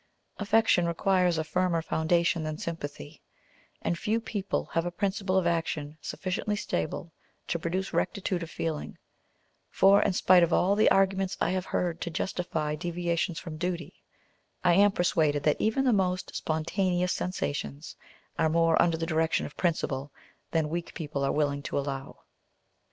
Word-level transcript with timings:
Affection 0.37 0.87
requires 0.87 1.37
a 1.37 1.43
firmer 1.43 1.83
foundation 1.83 2.41
than 2.41 2.57
sympathy, 2.57 3.21
and 3.83 3.99
few 3.99 4.19
people 4.19 4.65
have 4.73 4.83
a 4.83 4.89
principle 4.89 5.37
of 5.37 5.45
action 5.45 5.99
sufficiently 6.01 6.55
stable 6.55 7.13
to 7.45 7.59
produce 7.59 7.93
rectitude 7.93 8.41
of 8.41 8.49
feeling; 8.49 8.97
for 9.69 10.01
in 10.01 10.11
spite 10.13 10.41
of 10.41 10.51
all 10.51 10.75
the 10.75 10.89
arguments 10.89 11.37
I 11.39 11.51
have 11.51 11.65
heard 11.67 12.01
to 12.01 12.09
justify 12.09 12.73
deviations 12.73 13.37
from 13.37 13.57
duty, 13.57 14.01
I 14.63 14.73
am 14.73 14.91
persuaded 14.91 15.43
that 15.43 15.61
even 15.61 15.85
the 15.85 15.93
most 15.93 16.35
spontaneous 16.35 17.13
sensations 17.13 17.95
are 18.39 18.49
more 18.49 18.81
under 18.81 18.97
the 18.97 19.05
direction 19.05 19.45
of 19.45 19.55
principle 19.55 20.11
than 20.49 20.69
weak 20.69 20.95
people 20.95 21.23
are 21.23 21.31
willing 21.31 21.61
to 21.61 21.77
allow. 21.77 22.23